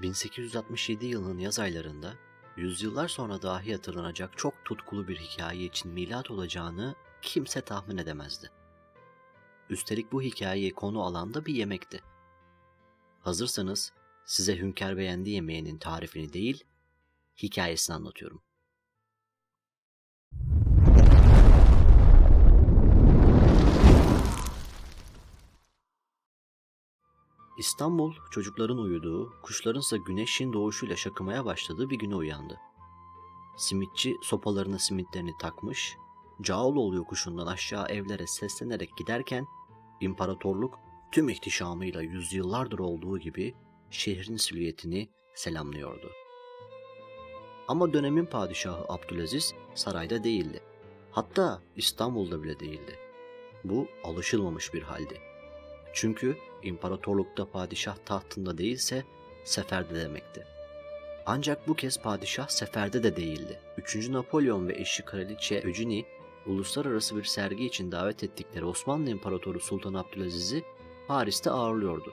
1867 0.00 1.06
yılının 1.06 1.38
yaz 1.38 1.58
aylarında 1.58 2.14
yüzyıllar 2.56 3.08
sonra 3.08 3.42
dahi 3.42 3.72
hatırlanacak 3.72 4.38
çok 4.38 4.64
tutkulu 4.64 5.08
bir 5.08 5.16
hikaye 5.16 5.64
için 5.64 5.92
milat 5.92 6.30
olacağını 6.30 6.94
kimse 7.22 7.60
tahmin 7.60 7.98
edemezdi. 7.98 8.50
Üstelik 9.70 10.12
bu 10.12 10.22
hikayeyi 10.22 10.74
konu 10.74 11.02
alan 11.02 11.34
da 11.34 11.46
bir 11.46 11.54
yemekti. 11.54 12.02
Hazırsanız 13.20 13.92
size 14.24 14.58
Hünkar 14.58 14.96
Beğendi 14.96 15.30
yemeğinin 15.30 15.78
tarifini 15.78 16.32
değil, 16.32 16.64
hikayesini 17.36 17.96
anlatıyorum. 17.96 18.42
İstanbul 27.58 28.14
çocukların 28.30 28.78
uyuduğu, 28.78 29.32
kuşlarınsa 29.42 29.96
güneşin 29.96 30.52
doğuşuyla 30.52 30.96
şakımaya 30.96 31.44
başladığı 31.44 31.90
bir 31.90 31.98
güne 31.98 32.14
uyandı. 32.14 32.60
Simitçi 33.56 34.16
sopalarına 34.22 34.78
simitlerini 34.78 35.32
takmış, 35.38 35.96
Cağaloğlu 36.42 36.96
yokuşundan 36.96 37.46
aşağı 37.46 37.86
evlere 37.86 38.26
seslenerek 38.26 38.96
giderken 38.96 39.46
imparatorluk 40.00 40.78
tüm 41.12 41.28
ihtişamıyla 41.28 42.02
yüzyıllardır 42.02 42.78
olduğu 42.78 43.18
gibi 43.18 43.54
şehrin 43.90 44.36
silüetini 44.36 45.08
selamlıyordu. 45.34 46.10
Ama 47.68 47.92
dönemin 47.92 48.26
padişahı 48.26 48.84
Abdülaziz 48.88 49.54
sarayda 49.74 50.24
değildi. 50.24 50.60
Hatta 51.10 51.62
İstanbul'da 51.76 52.42
bile 52.42 52.60
değildi. 52.60 52.98
Bu 53.64 53.88
alışılmamış 54.04 54.74
bir 54.74 54.82
haldi. 54.82 55.20
Çünkü 55.96 56.36
imparatorlukta 56.62 57.50
padişah 57.50 57.96
tahtında 57.96 58.58
değilse 58.58 59.04
seferde 59.44 59.94
demekti. 59.94 60.44
Ancak 61.26 61.68
bu 61.68 61.74
kez 61.74 62.00
padişah 62.00 62.48
seferde 62.48 63.02
de 63.02 63.16
değildi. 63.16 63.60
3. 63.76 64.08
Napolyon 64.08 64.68
ve 64.68 64.80
eşi 64.80 65.02
kraliçe 65.02 65.54
Eugenie 65.54 66.04
uluslararası 66.46 67.16
bir 67.16 67.24
sergi 67.24 67.66
için 67.66 67.92
davet 67.92 68.24
ettikleri 68.24 68.64
Osmanlı 68.64 69.10
İmparatoru 69.10 69.60
Sultan 69.60 69.94
Abdülaziz'i 69.94 70.64
Paris'te 71.08 71.50
ağırlıyordu. 71.50 72.12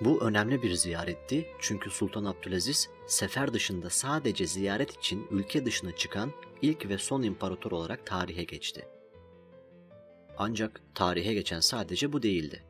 Bu 0.00 0.22
önemli 0.24 0.62
bir 0.62 0.74
ziyaretti 0.74 1.46
çünkü 1.60 1.90
Sultan 1.90 2.24
Abdülaziz 2.24 2.88
sefer 3.06 3.52
dışında 3.52 3.90
sadece 3.90 4.46
ziyaret 4.46 4.96
için 4.96 5.26
ülke 5.30 5.64
dışına 5.64 5.96
çıkan 5.96 6.32
ilk 6.62 6.88
ve 6.88 6.98
son 6.98 7.22
imparator 7.22 7.72
olarak 7.72 8.06
tarihe 8.06 8.44
geçti. 8.44 8.88
Ancak 10.38 10.82
tarihe 10.94 11.34
geçen 11.34 11.60
sadece 11.60 12.12
bu 12.12 12.22
değildi. 12.22 12.67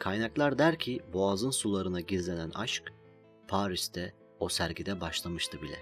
Kaynaklar 0.00 0.58
der 0.58 0.78
ki 0.78 1.00
boğazın 1.12 1.50
sularına 1.50 2.00
gizlenen 2.00 2.50
aşk 2.50 2.92
Paris'te 3.48 4.14
o 4.38 4.48
sergide 4.48 5.00
başlamıştı 5.00 5.62
bile. 5.62 5.78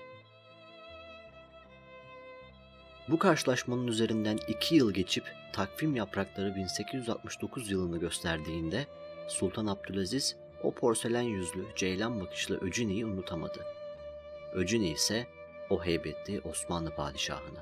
Bu 3.08 3.18
karşılaşmanın 3.18 3.86
üzerinden 3.86 4.38
iki 4.48 4.74
yıl 4.74 4.92
geçip 4.92 5.24
takvim 5.52 5.96
yaprakları 5.96 6.54
1869 6.54 7.70
yılını 7.70 7.98
gösterdiğinde 7.98 8.86
Sultan 9.28 9.66
Abdülaziz 9.66 10.36
o 10.62 10.74
porselen 10.74 11.22
yüzlü, 11.22 11.64
ceylan 11.76 12.20
bakışlı 12.20 12.60
Öcüni'yi 12.60 13.06
unutamadı. 13.06 13.64
Öcüni 14.54 14.88
ise 14.88 15.26
o 15.70 15.84
heybetli 15.84 16.40
Osmanlı 16.40 16.94
padişahını. 16.94 17.58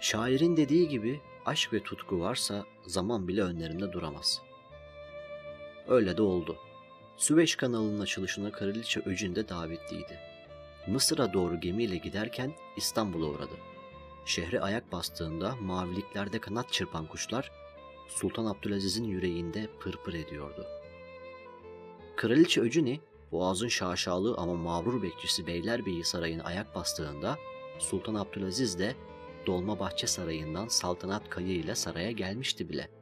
Şairin 0.00 0.56
dediği 0.56 0.88
gibi 0.88 1.20
aşk 1.46 1.72
ve 1.72 1.82
tutku 1.82 2.20
varsa 2.20 2.64
zaman 2.86 3.28
bile 3.28 3.42
önlerinde 3.42 3.92
duramaz. 3.92 4.42
Öyle 5.88 6.16
de 6.16 6.22
oldu. 6.22 6.56
Süveyş 7.16 7.56
kanalının 7.56 8.00
açılışına 8.00 8.52
Kraliçe 8.52 9.00
Öcün 9.00 9.34
de 9.34 9.48
davetliydi. 9.48 10.18
Mısır'a 10.86 11.32
doğru 11.32 11.60
gemiyle 11.60 11.96
giderken 11.96 12.52
İstanbul'a 12.76 13.26
uğradı. 13.26 13.54
Şehre 14.26 14.60
ayak 14.60 14.92
bastığında 14.92 15.56
maviliklerde 15.56 16.38
kanat 16.38 16.72
çırpan 16.72 17.06
kuşlar 17.06 17.52
Sultan 18.08 18.44
Abdülaziz'in 18.44 19.04
yüreğinde 19.04 19.68
pırpır 19.80 20.14
ediyordu. 20.14 20.66
Kraliçe 22.16 22.60
Öcüni, 22.60 23.00
Boğaz'ın 23.32 23.68
şaşalı 23.68 24.34
ama 24.36 24.54
mağrur 24.54 25.02
bekçisi 25.02 25.46
Beylerbeyi 25.46 26.04
Sarayı'na 26.04 26.42
ayak 26.42 26.74
bastığında 26.74 27.38
Sultan 27.78 28.14
Abdülaziz 28.14 28.78
de 28.78 28.94
Dolmabahçe 29.46 30.06
Sarayı'ndan 30.06 30.68
saltanat 30.68 31.30
kayı 31.30 31.54
ile 31.54 31.74
saraya 31.74 32.10
gelmişti 32.10 32.68
bile. 32.68 33.01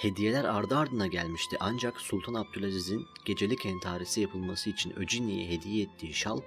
Hediyeler 0.00 0.44
ardı 0.44 0.76
ardına 0.76 1.06
gelmişti 1.06 1.56
ancak 1.60 2.00
Sultan 2.00 2.34
Abdülaziz'in 2.34 3.06
gecelik 3.24 3.66
entarisi 3.66 4.20
yapılması 4.20 4.70
için 4.70 4.98
Öcini'ye 4.98 5.48
hediye 5.48 5.82
ettiği 5.84 6.14
şal 6.14 6.40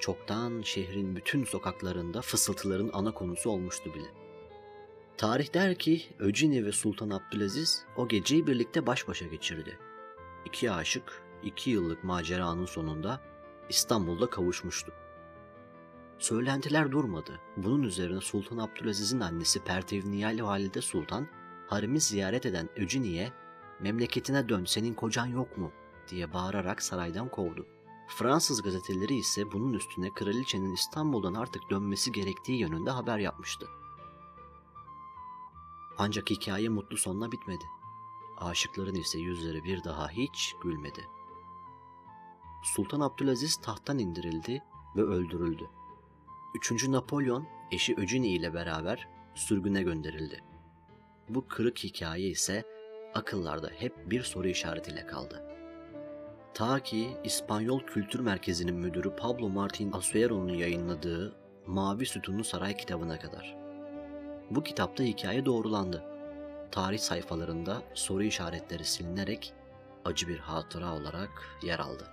çoktan 0.00 0.62
şehrin 0.62 1.16
bütün 1.16 1.44
sokaklarında 1.44 2.22
fısıltıların 2.22 2.90
ana 2.92 3.14
konusu 3.14 3.50
olmuştu 3.50 3.94
bile. 3.94 4.06
Tarih 5.16 5.54
der 5.54 5.78
ki 5.78 6.02
Öcini 6.18 6.66
ve 6.66 6.72
Sultan 6.72 7.10
Abdülaziz 7.10 7.84
o 7.96 8.08
geceyi 8.08 8.46
birlikte 8.46 8.86
baş 8.86 9.08
başa 9.08 9.26
geçirdi. 9.26 9.78
İki 10.44 10.70
aşık 10.70 11.22
iki 11.42 11.70
yıllık 11.70 12.04
maceranın 12.04 12.66
sonunda 12.66 13.20
İstanbul'da 13.68 14.30
kavuşmuştu. 14.30 14.92
Söylentiler 16.18 16.92
durmadı. 16.92 17.40
Bunun 17.56 17.82
üzerine 17.82 18.20
Sultan 18.20 18.58
Abdülaziz'in 18.58 19.20
annesi 19.20 19.64
Pertevniyali 19.64 20.44
Valide 20.44 20.80
Sultan 20.80 21.28
haremi 21.70 22.00
ziyaret 22.00 22.46
eden 22.46 22.68
Öcini'ye 22.76 23.32
memleketine 23.80 24.48
dön 24.48 24.64
senin 24.64 24.94
kocan 24.94 25.26
yok 25.26 25.58
mu 25.58 25.72
diye 26.08 26.32
bağırarak 26.32 26.82
saraydan 26.82 27.28
kovdu. 27.28 27.66
Fransız 28.08 28.62
gazeteleri 28.62 29.14
ise 29.14 29.52
bunun 29.52 29.72
üstüne 29.72 30.10
kraliçenin 30.14 30.74
İstanbul'dan 30.74 31.34
artık 31.34 31.70
dönmesi 31.70 32.12
gerektiği 32.12 32.60
yönünde 32.60 32.90
haber 32.90 33.18
yapmıştı. 33.18 33.66
Ancak 35.98 36.30
hikaye 36.30 36.68
mutlu 36.68 36.96
sonla 36.96 37.32
bitmedi. 37.32 37.64
Aşıkların 38.38 38.94
ise 38.94 39.18
yüzleri 39.18 39.64
bir 39.64 39.84
daha 39.84 40.08
hiç 40.08 40.54
gülmedi. 40.62 41.08
Sultan 42.62 43.00
Abdülaziz 43.00 43.56
tahttan 43.56 43.98
indirildi 43.98 44.62
ve 44.96 45.02
öldürüldü. 45.02 45.70
Üçüncü 46.54 46.92
Napolyon 46.92 47.46
eşi 47.70 47.94
Öcini 47.94 48.28
ile 48.28 48.54
beraber 48.54 49.08
sürgüne 49.34 49.82
gönderildi. 49.82 50.44
Bu 51.34 51.48
kırık 51.48 51.78
hikaye 51.78 52.28
ise 52.28 52.64
akıllarda 53.14 53.68
hep 53.78 54.10
bir 54.10 54.22
soru 54.22 54.48
işaretiyle 54.48 55.06
kaldı. 55.06 55.42
Ta 56.54 56.80
ki 56.80 57.08
İspanyol 57.24 57.80
Kültür 57.80 58.20
Merkezi'nin 58.20 58.74
müdürü 58.74 59.16
Pablo 59.16 59.48
Martin 59.48 59.92
Asuero'nun 59.92 60.54
yayınladığı 60.54 61.36
Mavi 61.66 62.06
Sütunlu 62.06 62.44
Saray 62.44 62.76
kitabına 62.76 63.18
kadar. 63.18 63.56
Bu 64.50 64.62
kitapta 64.62 65.04
hikaye 65.04 65.46
doğrulandı. 65.46 66.04
Tarih 66.70 66.98
sayfalarında 66.98 67.82
soru 67.94 68.22
işaretleri 68.22 68.84
silinerek 68.84 69.52
acı 70.04 70.28
bir 70.28 70.38
hatıra 70.38 70.94
olarak 70.94 71.30
yer 71.62 71.78
aldı. 71.78 72.04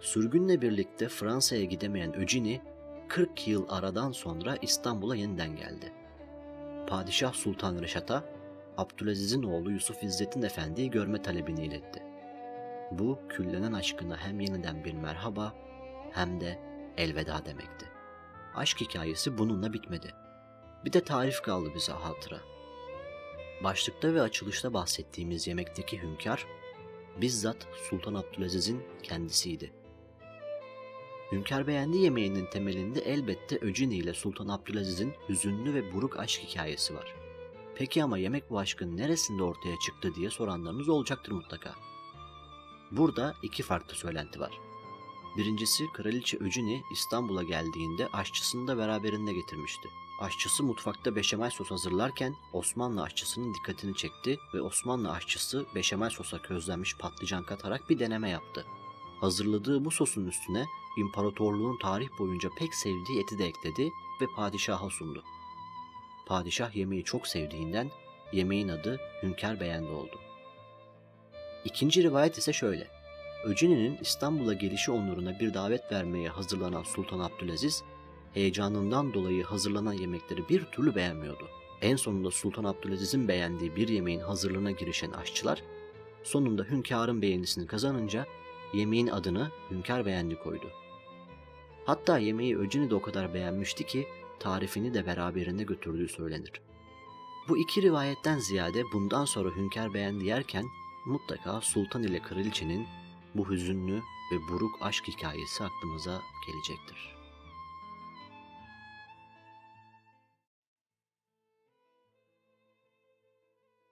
Sürgünle 0.00 0.62
birlikte 0.62 1.08
Fransa'ya 1.08 1.64
gidemeyen 1.64 2.16
Öcini 2.16 2.60
40 3.08 3.48
yıl 3.48 3.66
aradan 3.68 4.12
sonra 4.12 4.56
İstanbul'a 4.62 5.16
yeniden 5.16 5.56
geldi. 5.56 6.01
Padişah 6.92 7.32
Sultan 7.32 7.82
Reşat'a 7.82 8.24
Abdülaziz'in 8.76 9.42
oğlu 9.42 9.70
Yusuf 9.70 10.04
İzzettin 10.04 10.42
Efendi'yi 10.42 10.90
görme 10.90 11.22
talebini 11.22 11.64
iletti. 11.64 12.02
Bu 12.90 13.18
küllenen 13.28 13.72
aşkına 13.72 14.16
hem 14.16 14.40
yeniden 14.40 14.84
bir 14.84 14.94
merhaba 14.94 15.54
hem 16.10 16.40
de 16.40 16.58
elveda 16.96 17.44
demekti. 17.44 17.86
Aşk 18.54 18.80
hikayesi 18.80 19.38
bununla 19.38 19.72
bitmedi. 19.72 20.14
Bir 20.84 20.92
de 20.92 21.04
tarif 21.04 21.42
kaldı 21.42 21.68
bize 21.74 21.92
hatıra. 21.92 22.38
Başlıkta 23.64 24.14
ve 24.14 24.22
açılışta 24.22 24.74
bahsettiğimiz 24.74 25.46
yemekteki 25.46 26.02
hünkâr 26.02 26.46
bizzat 27.20 27.66
Sultan 27.90 28.14
Abdülaziz'in 28.14 28.82
kendisiydi. 29.02 29.72
Hünkar 31.32 31.66
beğendi 31.66 31.98
yemeğinin 31.98 32.46
temelinde 32.46 33.00
elbette 33.00 33.56
Öcini 33.56 33.94
ile 33.94 34.14
Sultan 34.14 34.48
Abdülaziz'in 34.48 35.14
hüzünlü 35.28 35.74
ve 35.74 35.92
buruk 35.92 36.18
aşk 36.18 36.40
hikayesi 36.40 36.94
var. 36.94 37.14
Peki 37.74 38.04
ama 38.04 38.18
yemek 38.18 38.50
bu 38.50 38.58
aşkın 38.58 38.96
neresinde 38.96 39.42
ortaya 39.42 39.78
çıktı 39.78 40.14
diye 40.14 40.30
soranlarınız 40.30 40.88
olacaktır 40.88 41.32
mutlaka. 41.32 41.74
Burada 42.90 43.34
iki 43.42 43.62
farklı 43.62 43.94
söylenti 43.94 44.40
var. 44.40 44.52
Birincisi 45.36 45.84
Kraliçe 45.92 46.36
Öcini 46.36 46.82
İstanbul'a 46.92 47.42
geldiğinde 47.42 48.08
aşçısını 48.12 48.68
da 48.68 48.78
beraberinde 48.78 49.32
getirmişti. 49.32 49.88
Aşçısı 50.20 50.62
mutfakta 50.62 51.16
beşamel 51.16 51.50
sos 51.50 51.70
hazırlarken 51.70 52.34
Osmanlı 52.52 53.02
aşçısının 53.02 53.54
dikkatini 53.54 53.96
çekti 53.96 54.38
ve 54.54 54.62
Osmanlı 54.62 55.12
aşçısı 55.12 55.66
beşamel 55.74 56.10
sosa 56.10 56.42
közlenmiş 56.42 56.96
patlıcan 56.96 57.44
katarak 57.44 57.90
bir 57.90 57.98
deneme 57.98 58.30
yaptı. 58.30 58.66
Hazırladığı 59.22 59.84
bu 59.84 59.90
sosun 59.90 60.26
üstüne 60.26 60.64
imparatorluğun 60.98 61.78
tarih 61.78 62.08
boyunca 62.18 62.48
pek 62.58 62.74
sevdiği 62.74 63.22
eti 63.22 63.38
de 63.38 63.46
ekledi 63.46 63.90
ve 64.20 64.26
padişaha 64.36 64.90
sundu. 64.90 65.24
Padişah 66.26 66.76
yemeği 66.76 67.04
çok 67.04 67.26
sevdiğinden 67.26 67.90
yemeğin 68.32 68.68
adı 68.68 69.00
Hünkar 69.22 69.60
Beğendi 69.60 69.90
oldu. 69.90 70.20
İkinci 71.64 72.02
rivayet 72.02 72.38
ise 72.38 72.52
şöyle. 72.52 72.88
Öceni'nin 73.44 73.98
İstanbul'a 74.00 74.52
gelişi 74.52 74.90
onuruna 74.90 75.40
bir 75.40 75.54
davet 75.54 75.92
vermeye 75.92 76.28
hazırlanan 76.28 76.82
Sultan 76.82 77.20
Abdülaziz, 77.20 77.82
heyecanından 78.34 79.14
dolayı 79.14 79.44
hazırlanan 79.44 79.92
yemekleri 79.92 80.48
bir 80.48 80.64
türlü 80.64 80.94
beğenmiyordu. 80.94 81.48
En 81.82 81.96
sonunda 81.96 82.30
Sultan 82.30 82.64
Abdülaziz'in 82.64 83.28
beğendiği 83.28 83.76
bir 83.76 83.88
yemeğin 83.88 84.20
hazırlığına 84.20 84.70
girişen 84.70 85.10
aşçılar, 85.10 85.62
sonunda 86.22 86.62
hünkârın 86.62 87.22
beğenisini 87.22 87.66
kazanınca 87.66 88.26
yemeğin 88.72 89.06
adını 89.06 89.50
Hünkâr 89.70 90.06
Beğendi 90.06 90.36
koydu. 90.36 90.70
Hatta 91.86 92.18
yemeği 92.18 92.58
Öceni 92.58 92.90
de 92.90 92.94
o 92.94 93.02
kadar 93.02 93.34
beğenmişti 93.34 93.86
ki 93.86 94.08
tarifini 94.38 94.94
de 94.94 95.06
beraberinde 95.06 95.62
götürdüğü 95.62 96.08
söylenir. 96.08 96.52
Bu 97.48 97.58
iki 97.58 97.82
rivayetten 97.82 98.38
ziyade 98.38 98.82
bundan 98.92 99.24
sonra 99.24 99.56
Hünkâr 99.56 99.94
Beğendi 99.94 100.24
yerken 100.24 100.64
mutlaka 101.06 101.60
Sultan 101.60 102.02
ile 102.02 102.22
Kraliçenin 102.22 102.86
bu 103.34 103.50
hüzünlü 103.50 104.02
ve 104.32 104.36
buruk 104.48 104.78
aşk 104.80 105.08
hikayesi 105.08 105.64
aklımıza 105.64 106.22
gelecektir. 106.46 107.21